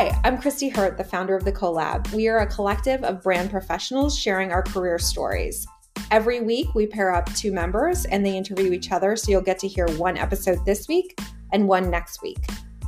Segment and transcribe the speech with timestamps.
[0.00, 2.10] Hi, I'm Christy Hurt, the founder of The Collab.
[2.14, 5.66] We are a collective of brand professionals sharing our career stories.
[6.10, 9.58] Every week, we pair up two members and they interview each other, so you'll get
[9.58, 11.20] to hear one episode this week
[11.52, 12.38] and one next week.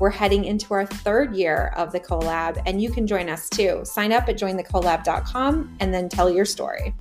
[0.01, 3.83] We're heading into our third year of The Collab, and you can join us too.
[3.85, 6.95] Sign up at jointhecollab.com and then tell your story.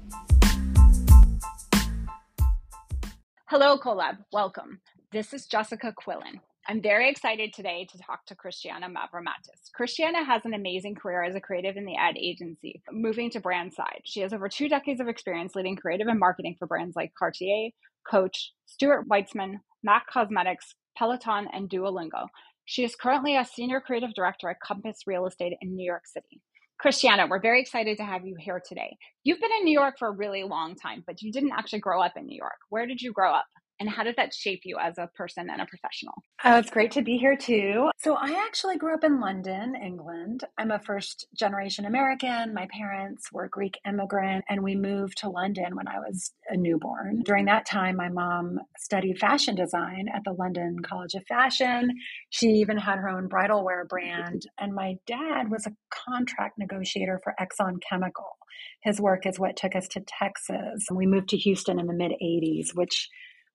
[3.46, 4.18] Hello, Collab.
[4.34, 4.82] Welcome.
[5.14, 6.42] This is Jessica Quillin.
[6.72, 9.70] I'm very excited today to talk to Christiana Mavromatis.
[9.76, 13.74] Christiana has an amazing career as a creative in the ad agency, moving to brand
[13.74, 14.00] side.
[14.06, 17.72] She has over two decades of experience leading creative and marketing for brands like Cartier,
[18.10, 22.28] Coach, Stuart Weitzman, MAC Cosmetics, Peloton, and Duolingo.
[22.64, 26.40] She is currently a senior creative director at Compass Real Estate in New York City.
[26.80, 28.96] Christiana, we're very excited to have you here today.
[29.26, 32.02] You've been in New York for a really long time, but you didn't actually grow
[32.02, 32.60] up in New York.
[32.70, 33.46] Where did you grow up?
[33.82, 36.14] And how did that shape you as a person and a professional?
[36.44, 37.90] Oh, it's great to be here too.
[37.98, 40.44] So, I actually grew up in London, England.
[40.58, 42.54] I'm a first generation American.
[42.54, 47.24] My parents were Greek immigrant, and we moved to London when I was a newborn.
[47.26, 51.90] During that time, my mom studied fashion design at the London College of Fashion.
[52.30, 57.20] She even had her own bridal wear brand, and my dad was a contract negotiator
[57.24, 58.38] for Exxon Chemical.
[58.84, 60.86] His work is what took us to Texas.
[60.94, 63.10] We moved to Houston in the mid 80s, which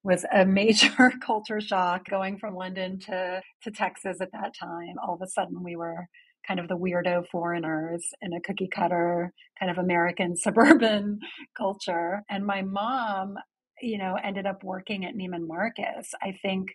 [0.07, 4.95] was a major culture shock going from London to, to Texas at that time.
[5.03, 6.07] All of a sudden, we were
[6.47, 11.19] kind of the weirdo foreigners in a cookie cutter kind of American suburban
[11.57, 12.23] culture.
[12.31, 13.35] And my mom,
[13.83, 16.13] you know, ended up working at Neiman Marcus.
[16.23, 16.69] I think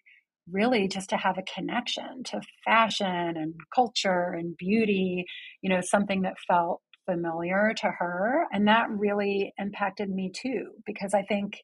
[0.52, 5.24] really just to have a connection to fashion and culture and beauty,
[5.62, 8.46] you know, something that felt familiar to her.
[8.52, 11.59] And that really impacted me too, because I think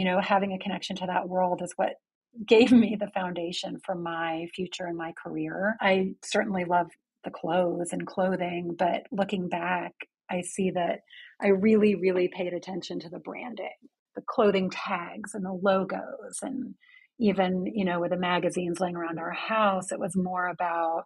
[0.00, 1.96] you know, having a connection to that world is what
[2.48, 5.76] gave me the foundation for my future and my career.
[5.78, 6.86] I certainly love
[7.22, 9.92] the clothes and clothing, but looking back,
[10.30, 11.00] I see that
[11.42, 13.68] I really, really paid attention to the branding,
[14.14, 16.38] the clothing tags and the logos.
[16.40, 16.76] And
[17.18, 21.02] even, you know, with the magazines laying around our house, it was more about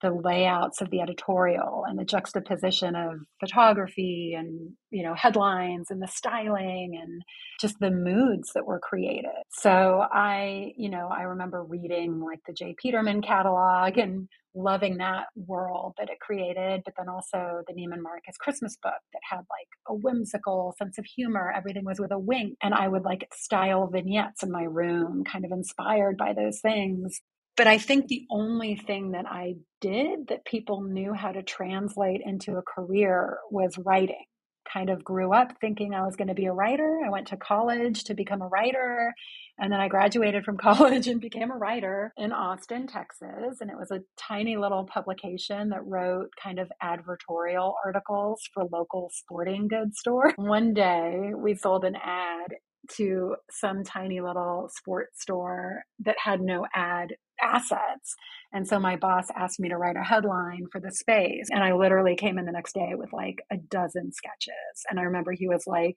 [0.00, 6.00] the layouts of the editorial and the juxtaposition of photography and you know headlines and
[6.00, 7.22] the styling and
[7.60, 9.30] just the moods that were created.
[9.50, 12.74] So i you know i remember reading like the J.
[12.80, 18.36] Peterman catalog and loving that world that it created but then also the neiman marcus
[18.40, 21.52] christmas book that had like a whimsical sense of humor.
[21.54, 25.44] Everything was with a wink and i would like style vignettes in my room kind
[25.44, 27.20] of inspired by those things
[27.58, 32.20] but I think the only thing that I did that people knew how to translate
[32.24, 34.24] into a career was writing.
[34.72, 37.00] Kind of grew up thinking I was going to be a writer.
[37.04, 39.12] I went to college to become a writer.
[39.58, 43.60] And then I graduated from college and became a writer in Austin, Texas.
[43.60, 49.10] And it was a tiny little publication that wrote kind of advertorial articles for local
[49.12, 50.32] sporting goods store.
[50.36, 52.54] One day we sold an ad
[52.96, 58.14] to some tiny little sports store that had no ad assets.
[58.52, 61.48] And so my boss asked me to write a headline for the space.
[61.50, 64.84] And I literally came in the next day with like a dozen sketches.
[64.90, 65.96] And I remember he was like,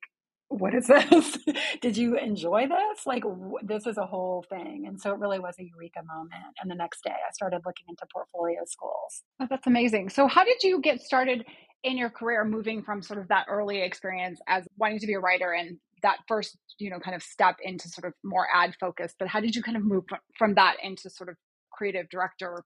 [0.52, 1.38] what is this?
[1.82, 3.06] Did you enjoy this?
[3.06, 4.84] Like, w- this is a whole thing.
[4.86, 6.56] And so it really was a eureka moment.
[6.62, 9.24] And the next day, I started looking into portfolio schools.
[9.40, 10.10] Oh, that's amazing.
[10.10, 11.46] So, how did you get started
[11.84, 15.20] in your career moving from sort of that early experience as wanting to be a
[15.20, 19.14] writer and that first you know kind of step into sort of more ad focus
[19.20, 20.04] but how did you kind of move
[20.38, 21.36] from that into sort of
[21.72, 22.64] creative director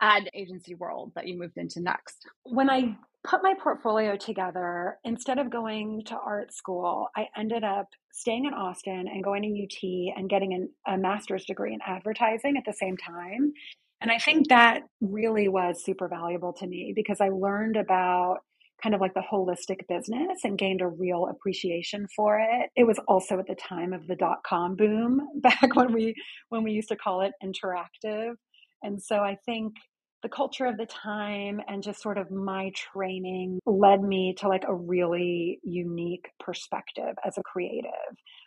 [0.00, 2.26] ad agency world that you moved into next?
[2.44, 7.88] When i put my portfolio together instead of going to art school i ended up
[8.12, 12.56] staying in austin and going to ut and getting an, a master's degree in advertising
[12.56, 13.52] at the same time.
[14.00, 18.38] And i think that really was super valuable to me because i learned about
[18.82, 22.70] kind of like the holistic business and gained a real appreciation for it.
[22.76, 26.14] It was also at the time of the dot com boom back when we
[26.48, 28.34] when we used to call it interactive.
[28.82, 29.74] And so I think
[30.22, 34.64] the culture of the time and just sort of my training led me to like
[34.66, 37.90] a really unique perspective as a creative.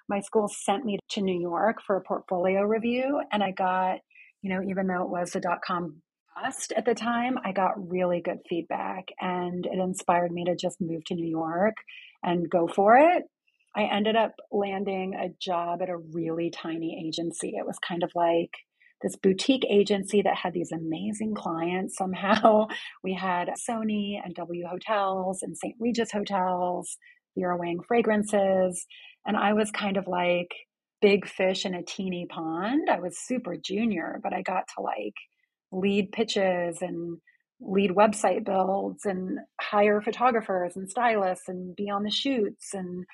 [0.08, 4.00] My school sent me to New York for a portfolio review and I got,
[4.42, 6.02] you know, even though it was the dot com
[6.76, 11.04] at the time, I got really good feedback and it inspired me to just move
[11.06, 11.76] to New York
[12.24, 13.24] and go for it.
[13.76, 17.54] I ended up landing a job at a really tiny agency.
[17.58, 18.52] It was kind of like
[19.02, 22.68] this boutique agency that had these amazing clients somehow.
[23.04, 25.76] We had Sony and W Hotels and St.
[25.80, 26.98] Regis Hotels,
[27.38, 28.86] Vera Wang Fragrances.
[29.26, 30.52] And I was kind of like
[31.02, 32.90] big fish in a teeny pond.
[32.90, 35.14] I was super junior, but I got to like
[35.72, 37.18] lead pitches and
[37.62, 43.06] lead website builds and hire photographers and stylists and be on the shoots and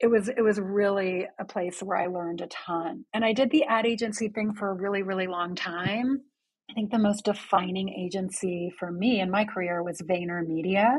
[0.00, 3.04] it was it was really a place where I learned a ton.
[3.12, 6.20] And I did the ad agency thing for a really really long time.
[6.70, 10.98] I think the most defining agency for me in my career was VaynerMedia.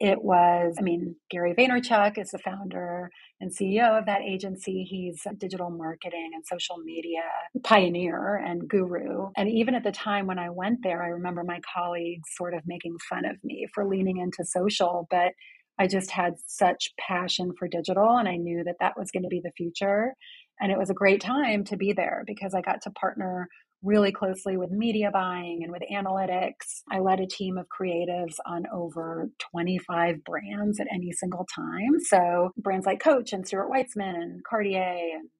[0.00, 4.82] It was, I mean, Gary Vaynerchuk is the founder and CEO of that agency.
[4.82, 7.20] He's a digital marketing and social media
[7.62, 9.28] pioneer and guru.
[9.36, 12.62] And even at the time when I went there, I remember my colleagues sort of
[12.66, 15.32] making fun of me for leaning into social, but
[15.78, 19.28] I just had such passion for digital and I knew that that was going to
[19.28, 20.14] be the future.
[20.60, 23.48] And it was a great time to be there because I got to partner
[23.82, 26.82] really closely with media buying and with analytics.
[26.90, 31.98] I led a team of creatives on over 25 brands at any single time.
[32.00, 35.30] So brands like Coach and Stuart Weitzman and Cartier and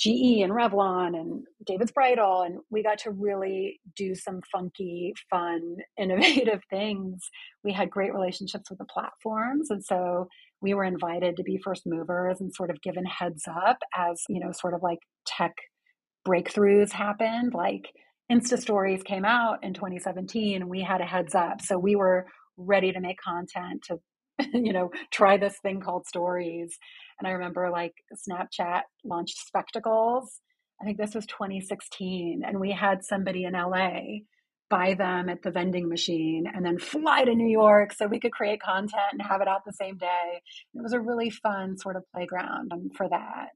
[0.00, 2.42] GE and Revlon and David's Bridal.
[2.42, 7.28] And we got to really do some funky, fun, innovative things.
[7.62, 9.68] We had great relationships with the platforms.
[9.70, 10.28] And so
[10.62, 14.40] we were invited to be first movers and sort of given heads up as, you
[14.40, 15.52] know, sort of like tech
[16.26, 17.54] breakthroughs happened.
[17.54, 17.92] Like
[18.30, 21.60] Insta stories came out in 2017 and we had a heads up.
[21.60, 22.26] So we were
[22.56, 23.98] ready to make content to
[24.54, 26.78] you know, try this thing called stories.
[27.18, 27.92] And I remember like
[28.28, 30.40] Snapchat launched spectacles.
[30.80, 32.42] I think this was 2016.
[32.46, 34.20] And we had somebody in LA
[34.70, 38.32] buy them at the vending machine and then fly to New York so we could
[38.32, 40.40] create content and have it out the same day.
[40.74, 43.48] It was a really fun sort of playground um, for that.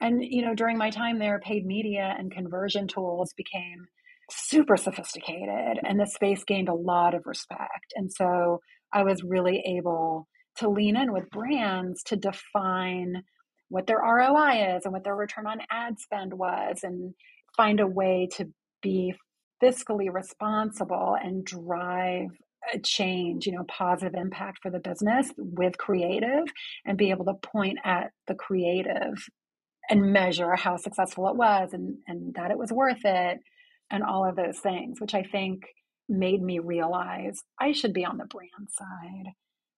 [0.00, 3.86] And, you know, during my time there, paid media and conversion tools became
[4.30, 7.94] super sophisticated and the space gained a lot of respect.
[7.94, 8.60] And so
[8.92, 10.26] I was really able
[10.58, 13.22] to lean in with brands to define
[13.68, 17.14] what their ROI is and what their return on ad spend was and
[17.56, 18.46] find a way to
[18.82, 19.14] be
[19.62, 22.28] fiscally responsible and drive
[22.72, 26.44] a change, you know, positive impact for the business with creative
[26.84, 29.14] and be able to point at the creative
[29.88, 33.38] and measure how successful it was and, and that it was worth it
[33.90, 35.62] and all of those things, which I think
[36.08, 39.32] made me realize I should be on the brand side.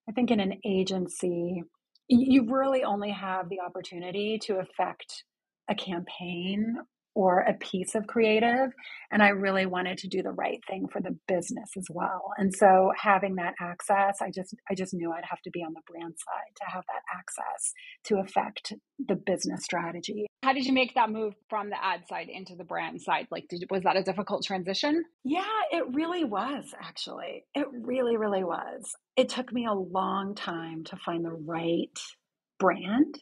[0.08, 1.62] I think in an agency,
[2.08, 5.24] you really only have the opportunity to affect
[5.68, 6.76] a campaign
[7.18, 8.70] or a piece of creative
[9.10, 12.30] and i really wanted to do the right thing for the business as well.
[12.38, 15.74] And so having that access i just i just knew i'd have to be on
[15.74, 17.72] the brand side to have that access
[18.04, 18.72] to affect
[19.08, 20.26] the business strategy.
[20.44, 23.26] How did you make that move from the ad side into the brand side?
[23.32, 25.04] Like did, was that a difficult transition?
[25.24, 25.42] Yeah
[25.72, 27.44] it really was actually.
[27.52, 28.94] It really really was.
[29.16, 31.98] It took me a long time to find the right
[32.60, 33.18] brand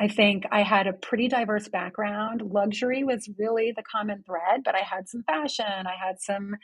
[0.00, 2.42] I think I had a pretty diverse background.
[2.42, 6.56] Luxury was really the common thread, but I had some fashion, I had some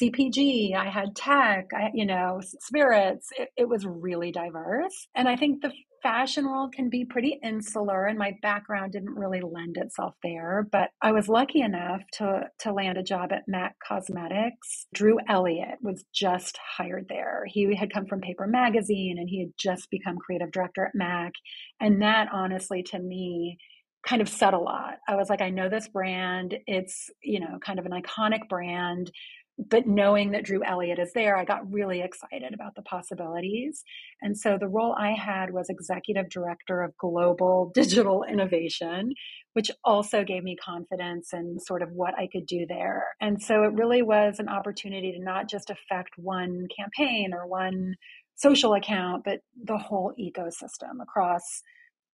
[0.00, 3.28] CPG, I had tech, I, you know, spirits.
[3.36, 5.08] It, it was really diverse.
[5.16, 5.72] And I think the
[6.06, 10.90] fashion world can be pretty insular and my background didn't really lend itself there but
[11.02, 14.86] i was lucky enough to to land a job at mac cosmetics.
[14.94, 17.42] Drew elliott was just hired there.
[17.48, 21.32] He had come from paper magazine and he had just become creative director at mac
[21.80, 23.58] and that honestly to me
[24.06, 24.98] kind of said a lot.
[25.08, 26.56] I was like i know this brand.
[26.68, 29.10] It's you know kind of an iconic brand
[29.58, 33.82] but knowing that Drew Elliott is there, I got really excited about the possibilities.
[34.20, 39.12] And so the role I had was executive director of global digital innovation,
[39.54, 43.04] which also gave me confidence in sort of what I could do there.
[43.20, 47.94] And so it really was an opportunity to not just affect one campaign or one
[48.34, 51.62] social account, but the whole ecosystem across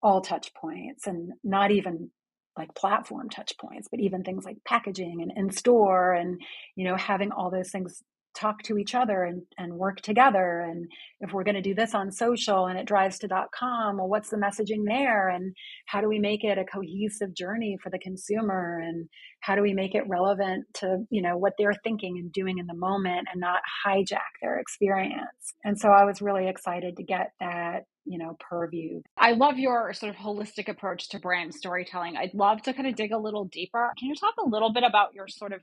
[0.01, 2.11] all touch points and not even
[2.57, 6.41] like platform touch points, but even things like packaging and in store and,
[6.77, 8.03] you know, having all those things
[8.35, 10.61] talk to each other and, and work together.
[10.61, 14.09] And if we're going to do this on social and it drives to .com, well,
[14.09, 15.29] what's the messaging there?
[15.29, 15.55] And
[15.87, 18.81] how do we make it a cohesive journey for the consumer?
[18.83, 19.09] And
[19.41, 22.67] how do we make it relevant to, you know, what they're thinking and doing in
[22.67, 25.55] the moment and not hijack their experience?
[25.65, 29.93] And so I was really excited to get that you know purview i love your
[29.93, 33.45] sort of holistic approach to brand storytelling i'd love to kind of dig a little
[33.45, 35.61] deeper can you talk a little bit about your sort of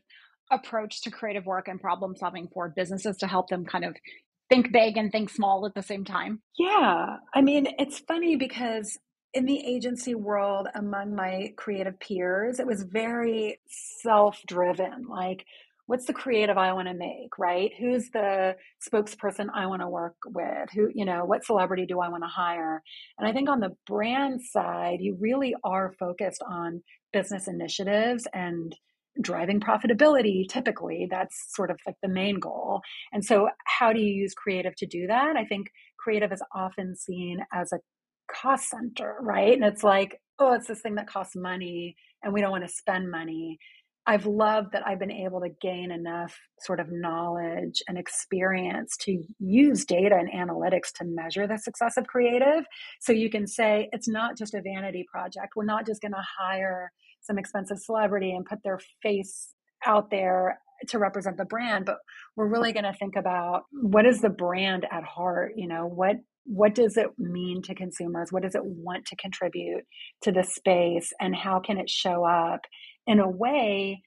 [0.51, 3.95] approach to creative work and problem solving for businesses to help them kind of
[4.49, 8.97] think big and think small at the same time yeah i mean it's funny because
[9.33, 15.45] in the agency world among my creative peers it was very self driven like
[15.89, 17.71] what's the creative I want to make, right?
[17.79, 18.55] Who's the
[18.87, 20.69] spokesperson I want to work with?
[20.75, 22.83] Who, you know, what celebrity do I want to hire?
[23.17, 28.71] And I think on the brand side, you really are focused on business initiatives and
[29.21, 34.13] driving profitability typically that's sort of like the main goal and so how do you
[34.13, 37.79] use creative to do that i think creative is often seen as a
[38.31, 42.41] cost center right and it's like oh it's this thing that costs money and we
[42.41, 43.57] don't want to spend money
[44.09, 49.23] I've loved that I've been able to gain enough sort of knowledge and experience to
[49.37, 52.65] use data and analytics to measure the success of creative.
[53.01, 55.53] So you can say it's not just a vanity project.
[55.55, 59.53] We're not just going to hire some expensive celebrity and put their face
[59.85, 61.97] out there to represent the brand, but
[62.35, 65.53] we're really going to think about what is the brand at heart?
[65.55, 68.31] You know, what what does it mean to consumers?
[68.31, 69.83] What does it want to contribute
[70.23, 71.13] to the space?
[71.19, 72.61] And how can it show up
[73.05, 74.01] in a way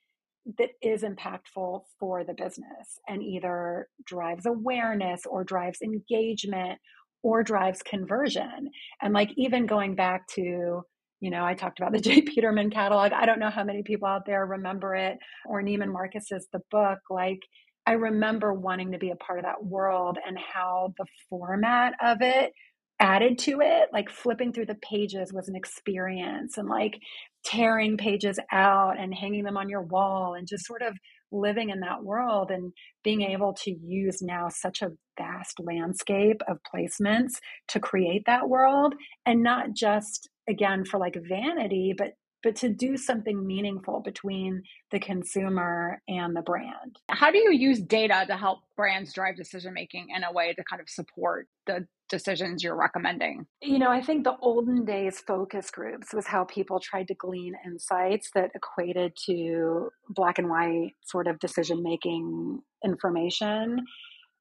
[0.58, 6.78] that is impactful for the business and either drives awareness or drives engagement
[7.22, 8.70] or drives conversion.
[9.00, 10.82] And like even going back to,
[11.22, 12.20] you know, I talked about the J.
[12.20, 13.12] Peterman catalog.
[13.12, 16.98] I don't know how many people out there remember it or Neiman Marcus's The Book.
[17.08, 17.38] Like
[17.86, 22.18] I remember wanting to be a part of that world and how the format of
[22.20, 22.52] it
[23.00, 26.98] added to it like flipping through the pages was an experience and like
[27.44, 30.94] tearing pages out and hanging them on your wall and just sort of
[31.32, 36.58] living in that world and being able to use now such a vast landscape of
[36.72, 37.32] placements
[37.66, 38.94] to create that world
[39.26, 44.98] and not just again for like vanity but but to do something meaningful between the
[44.98, 46.98] consumer and the brand.
[47.08, 50.64] How do you use data to help brands drive decision making in a way to
[50.68, 53.46] kind of support the decisions you're recommending?
[53.62, 57.54] You know, I think the olden days focus groups was how people tried to glean
[57.64, 63.84] insights that equated to black and white sort of decision making information.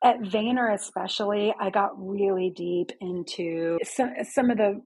[0.03, 4.81] At Vayner, especially, I got really deep into some, some of the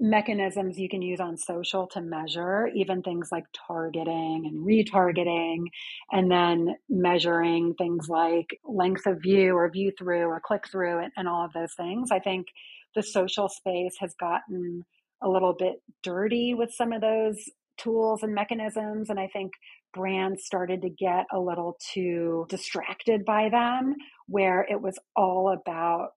[0.00, 5.64] mechanisms you can use on social to measure even things like targeting and retargeting
[6.12, 11.12] and then measuring things like length of view or view through or click through and,
[11.16, 12.10] and all of those things.
[12.10, 12.46] I think
[12.94, 14.84] the social space has gotten
[15.22, 17.36] a little bit dirty with some of those
[17.78, 19.52] tools and mechanisms and i think
[19.94, 23.94] brands started to get a little too distracted by them
[24.26, 26.10] where it was all about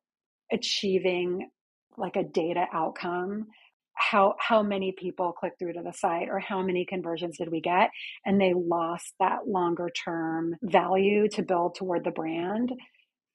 [0.52, 1.48] achieving
[1.98, 3.48] like a data outcome
[3.94, 7.62] how how many people click through to the site or how many conversions did we
[7.62, 7.90] get
[8.26, 12.72] and they lost that longer term value to build toward the brand.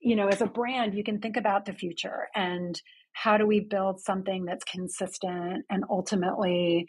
[0.01, 2.81] You know as a brand you can think about the future and
[3.13, 6.87] how do we build something that's consistent and ultimately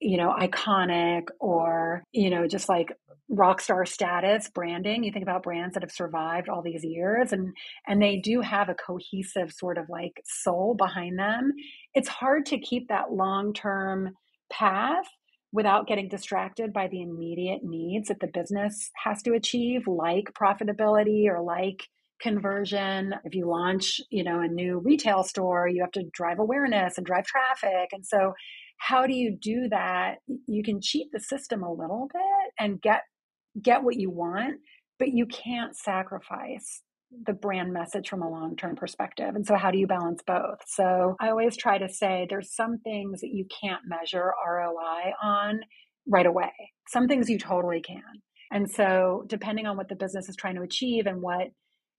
[0.00, 2.92] you know iconic or you know just like
[3.30, 5.04] rock star status branding.
[5.04, 7.54] You think about brands that have survived all these years and
[7.86, 11.52] and they do have a cohesive sort of like soul behind them.
[11.94, 14.10] It's hard to keep that long term
[14.52, 15.06] path
[15.52, 21.26] without getting distracted by the immediate needs that the business has to achieve like profitability
[21.26, 21.84] or like
[22.20, 23.14] conversion.
[23.24, 27.06] If you launch you know a new retail store you have to drive awareness and
[27.06, 27.90] drive traffic.
[27.92, 28.32] And so
[28.80, 33.02] how do you do that you can cheat the system a little bit and get
[33.62, 34.56] get what you want
[34.98, 36.82] but you can't sacrifice
[37.26, 39.34] the brand message from a long term perspective.
[39.34, 40.58] And so, how do you balance both?
[40.66, 45.60] So, I always try to say there's some things that you can't measure ROI on
[46.06, 46.52] right away,
[46.88, 48.02] some things you totally can.
[48.52, 51.48] And so, depending on what the business is trying to achieve and what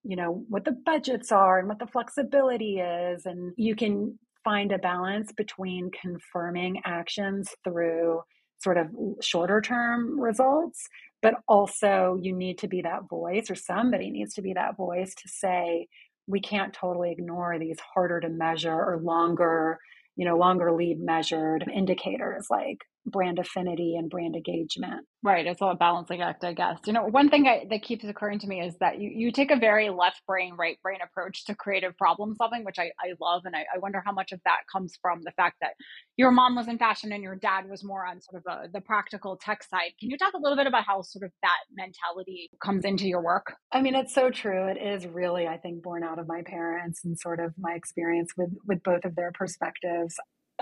[0.04, 4.72] you know what the budgets are and what the flexibility is and you can find
[4.72, 8.22] a balance between confirming actions through
[8.62, 8.88] sort of
[9.22, 10.88] shorter term results
[11.22, 15.14] but also you need to be that voice or somebody needs to be that voice
[15.16, 15.88] to say
[16.28, 19.80] we can't totally ignore these harder to measure or longer
[20.16, 25.06] you know longer lead measured indicators like brand affinity and brand engagement.
[25.24, 25.46] Right.
[25.46, 26.80] It's all a balancing act, I guess.
[26.86, 29.52] You know, one thing I, that keeps occurring to me is that you, you take
[29.52, 33.44] a very left brain, right brain approach to creative problem solving, which I, I love.
[33.46, 35.72] And I, I wonder how much of that comes from the fact that
[36.18, 38.82] your mom was in fashion and your dad was more on sort of a, the
[38.82, 39.92] practical tech side.
[40.00, 43.22] Can you talk a little bit about how sort of that mentality comes into your
[43.22, 43.54] work?
[43.72, 44.68] I mean, it's so true.
[44.68, 48.32] It is really, I think, born out of my parents and sort of my experience
[48.38, 50.16] with, with both of their perspectives.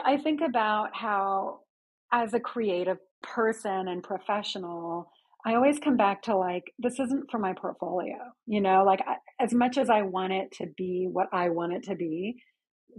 [0.04, 1.62] I think about how
[2.12, 5.12] as a creative person and professional,
[5.46, 8.18] I always come back to like, this isn't for my portfolio.
[8.46, 11.74] You know, like I, as much as I want it to be what I want
[11.74, 12.42] it to be,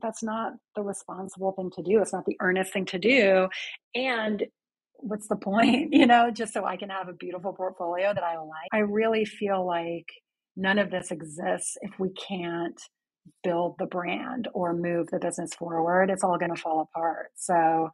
[0.00, 2.00] that's not the responsible thing to do.
[2.00, 3.48] It's not the earnest thing to do.
[3.94, 4.44] And
[4.94, 8.38] what's the point, you know, just so I can have a beautiful portfolio that I
[8.38, 8.68] like?
[8.72, 10.06] I really feel like
[10.56, 12.80] none of this exists if we can't
[13.42, 16.10] build the brand or move the business forward.
[16.10, 17.30] It's all going to fall apart.
[17.36, 17.90] So,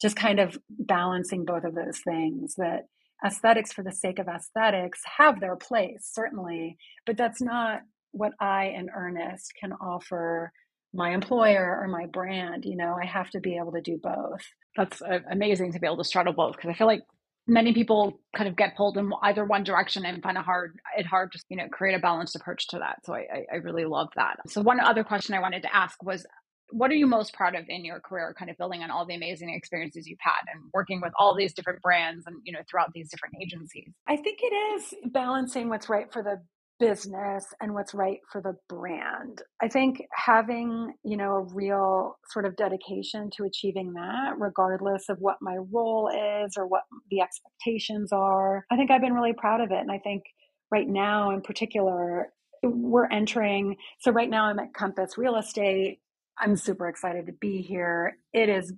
[0.00, 2.84] just kind of balancing both of those things that
[3.24, 6.76] aesthetics for the sake of aesthetics have their place, certainly,
[7.06, 7.80] but that's not
[8.12, 10.52] what I and Ernest can offer
[10.92, 12.64] my employer or my brand.
[12.64, 14.42] You know, I have to be able to do both.
[14.76, 17.02] That's uh, amazing to be able to straddle both because I feel like
[17.46, 21.06] many people kind of get pulled in either one direction and find it hard it
[21.06, 24.08] hard to you know create a balanced approach to that so I, I really love
[24.16, 26.26] that so one other question i wanted to ask was
[26.70, 29.14] what are you most proud of in your career kind of building on all the
[29.14, 32.92] amazing experiences you've had and working with all these different brands and you know throughout
[32.94, 33.92] these different agencies?
[34.06, 36.40] I think it is balancing what's right for the
[36.78, 39.42] business and what's right for the brand.
[39.62, 45.18] I think having you know a real sort of dedication to achieving that regardless of
[45.20, 46.10] what my role
[46.44, 49.78] is or what the expectations are i think i've been really proud of it.
[49.78, 50.24] And i think
[50.70, 52.28] right now in particular
[52.62, 56.00] we're entering so right now i'm at compass real estate
[56.38, 58.18] I'm super excited to be here.
[58.32, 58.72] It is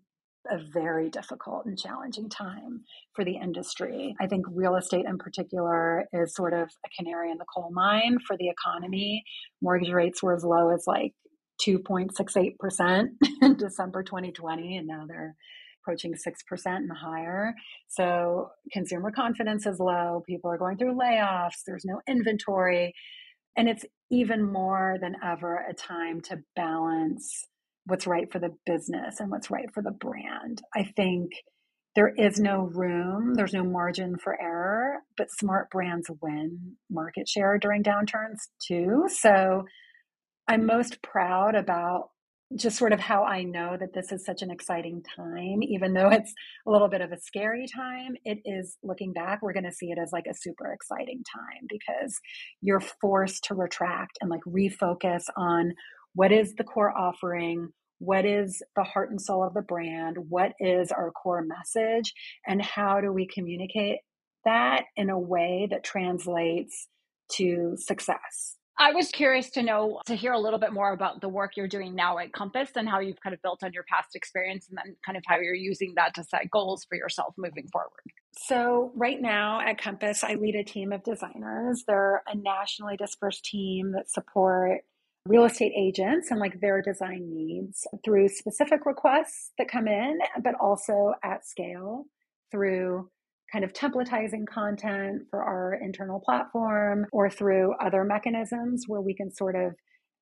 [0.50, 2.82] a very difficult and challenging time
[3.14, 4.14] for the industry.
[4.20, 8.18] I think real estate in particular is sort of a canary in the coal mine
[8.26, 9.24] for the economy.
[9.60, 11.12] Mortgage rates were as low as like
[11.66, 13.08] 2.68%
[13.42, 15.34] in December 2020, and now they're
[15.82, 17.54] approaching 6% and higher.
[17.88, 20.22] So consumer confidence is low.
[20.26, 21.62] People are going through layoffs.
[21.66, 22.94] There's no inventory.
[23.58, 27.44] And it's even more than ever a time to balance
[27.86, 30.62] what's right for the business and what's right for the brand.
[30.76, 31.32] I think
[31.96, 37.58] there is no room, there's no margin for error, but smart brands win market share
[37.58, 39.08] during downturns too.
[39.08, 39.64] So
[40.46, 42.10] I'm most proud about
[42.56, 46.08] just sort of how I know that this is such an exciting time, even though
[46.08, 46.32] it's
[46.66, 48.14] a little bit of a scary time.
[48.24, 51.66] It is looking back, we're going to see it as like a super exciting time
[51.68, 52.18] because
[52.62, 55.74] you're forced to retract and like refocus on
[56.14, 60.52] what is the core offering, what is the heart and soul of the brand, what
[60.58, 62.12] is our core message,
[62.46, 63.98] and how do we communicate
[64.44, 66.88] that in a way that translates
[67.32, 68.57] to success.
[68.80, 71.66] I was curious to know, to hear a little bit more about the work you're
[71.66, 74.78] doing now at Compass and how you've kind of built on your past experience and
[74.78, 77.90] then kind of how you're using that to set goals for yourself moving forward.
[78.36, 81.82] So, right now at Compass, I lead a team of designers.
[81.88, 84.82] They're a nationally dispersed team that support
[85.26, 90.54] real estate agents and like their design needs through specific requests that come in, but
[90.60, 92.06] also at scale
[92.52, 93.10] through
[93.52, 99.32] kind of templatizing content for our internal platform or through other mechanisms where we can
[99.32, 99.72] sort of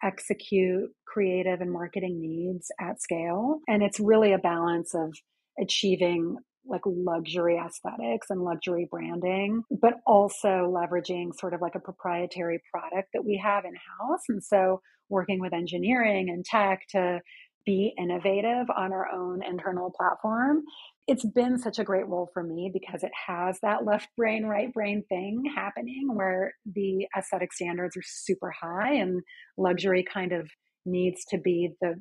[0.02, 3.60] execute creative and marketing needs at scale.
[3.66, 5.14] And it's really a balance of
[5.60, 6.36] achieving
[6.68, 13.08] like luxury aesthetics and luxury branding, but also leveraging sort of like a proprietary product
[13.14, 14.22] that we have in house.
[14.28, 17.20] And so working with engineering and tech to
[17.64, 20.62] be innovative on our own internal platform.
[21.06, 24.72] It's been such a great role for me because it has that left brain, right
[24.72, 29.22] brain thing happening where the aesthetic standards are super high and
[29.56, 30.50] luxury kind of
[30.84, 31.94] needs to be the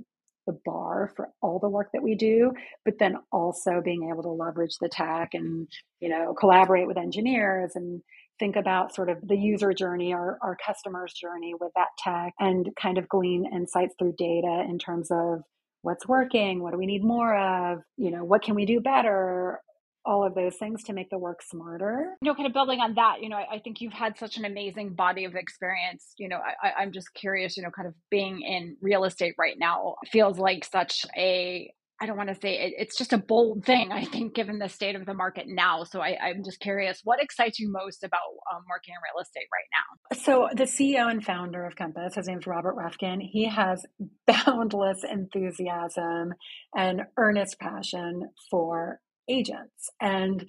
[0.47, 2.51] the bar for all the work that we do,
[2.83, 5.67] but then also being able to leverage the tech and,
[5.99, 8.01] you know, collaborate with engineers and
[8.37, 12.69] think about sort of the user journey or our customer's journey with that tech and
[12.79, 15.41] kind of glean insights through data in terms of
[15.85, 19.59] what's working, what do we need more of, you know, what can we do better,
[20.03, 22.15] all of those things to make the work smarter.
[22.21, 24.37] You know, kind of building on that, you know, I, I think you've had such
[24.37, 26.13] an amazing body of experience.
[26.17, 29.57] You know, I, I'm just curious, you know, kind of being in real estate right
[29.59, 33.65] now feels like such a I don't want to say it, it's just a bold
[33.65, 35.83] thing, I think, given the state of the market now.
[35.85, 38.19] So I, am just curious, what excites you most about
[38.53, 40.17] um, working in real estate right now?
[40.17, 43.19] So the CEO and founder of Compass, his name's Robert Reffkin.
[43.21, 43.85] He has
[44.27, 46.33] boundless enthusiasm
[46.75, 49.89] and earnest passion for agents.
[50.01, 50.45] And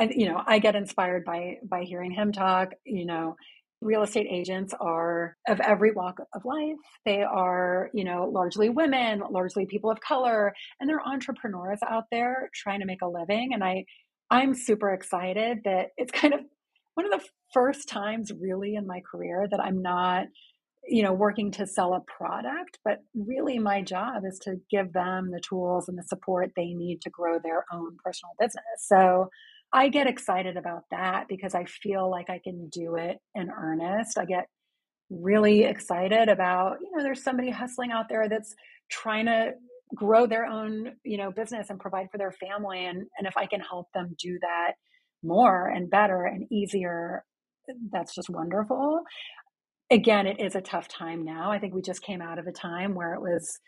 [0.00, 2.70] you know, I get inspired by by hearing him talk.
[2.84, 3.36] You know,
[3.80, 6.76] real estate agents are of every walk of life.
[7.04, 12.50] They are, you know, largely women, largely people of color, and they're entrepreneurs out there
[12.54, 13.50] trying to make a living.
[13.52, 13.84] And I,
[14.30, 16.40] I'm super excited that it's kind of
[16.94, 20.26] one of the first times really in my career that I'm not
[20.88, 25.30] you know working to sell a product but really my job is to give them
[25.30, 29.28] the tools and the support they need to grow their own personal business so
[29.72, 34.18] i get excited about that because i feel like i can do it in earnest
[34.18, 34.46] i get
[35.10, 38.54] really excited about you know there's somebody hustling out there that's
[38.90, 39.52] trying to
[39.94, 43.46] grow their own you know business and provide for their family and and if i
[43.46, 44.72] can help them do that
[45.22, 47.24] more and better and easier
[47.90, 49.02] that's just wonderful
[49.90, 51.50] again, it is a tough time now.
[51.50, 53.58] I think we just came out of a time where it was,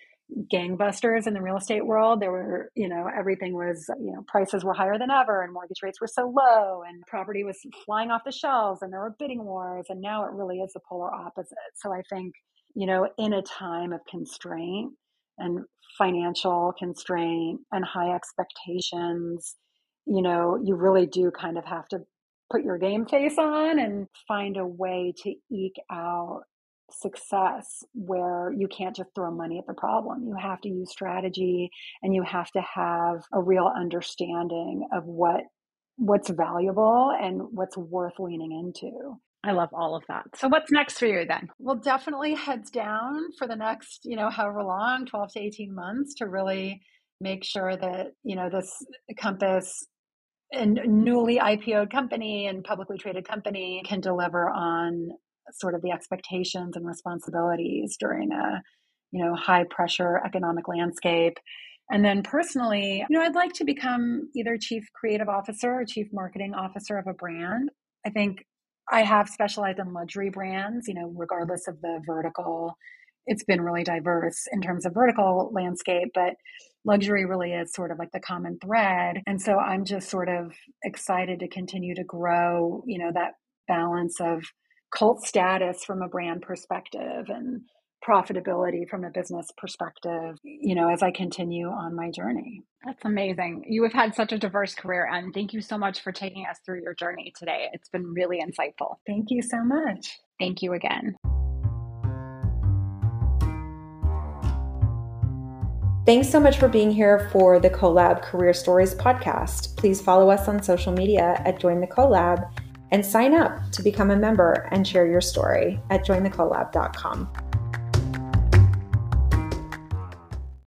[0.53, 2.21] gangbusters in the real estate world.
[2.21, 5.83] There were, you know, everything was, you know, prices were higher than ever and mortgage
[5.83, 9.45] rates were so low and property was flying off the shelves and there were bidding
[9.45, 9.87] wars.
[9.89, 11.57] And now it really is the polar opposite.
[11.77, 12.35] So I think,
[12.75, 14.93] you know, in a time of constraint
[15.39, 15.61] and
[15.99, 19.57] financial constraint and high expectations,
[20.07, 22.01] you know, you really do kind of have to
[22.51, 26.43] put your game face on and find a way to eke out
[26.93, 30.25] success where you can't just throw money at the problem.
[30.27, 31.71] You have to use strategy
[32.03, 35.43] and you have to have a real understanding of what
[35.97, 39.19] what's valuable and what's worth leaning into.
[39.45, 40.25] I love all of that.
[40.37, 41.49] So what's next for you then?
[41.59, 46.15] Well, definitely heads down for the next, you know, however long, 12 to 18 months
[46.17, 46.81] to really
[47.21, 48.73] make sure that, you know, this
[49.19, 49.87] Compass
[50.53, 55.11] and newly IPO'd company and publicly traded company can deliver on
[55.55, 58.63] sort of the expectations and responsibilities during a
[59.13, 61.39] you know high pressure economic landscape.
[61.93, 66.07] And then personally you know i'd like to become either chief creative officer or chief
[66.13, 67.71] marketing officer of a brand.
[68.07, 68.45] I think
[68.91, 72.77] i have specialized in luxury brands you know regardless of the vertical.
[73.27, 76.35] It's been really diverse in terms of vertical landscape but
[76.85, 79.23] luxury really is sort of like the common thread.
[79.27, 83.33] And so i'm just sort of excited to continue to grow you know that
[83.67, 84.43] balance of
[84.91, 87.63] cult status from a brand perspective and
[88.07, 92.63] profitability from a business perspective, you know, as I continue on my journey.
[92.85, 93.65] That's amazing.
[93.69, 96.59] You have had such a diverse career, and thank you so much for taking us
[96.65, 97.69] through your journey today.
[97.73, 98.97] It's been really insightful.
[99.07, 100.19] Thank you so much.
[100.39, 101.15] Thank you again.
[106.07, 109.77] Thanks so much for being here for the Collab Career Stories podcast.
[109.77, 112.51] Please follow us on social media at Join the Collab
[112.91, 117.29] and sign up to become a member and share your story at jointhecollab.com.